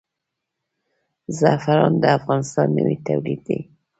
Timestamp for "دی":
3.47-3.59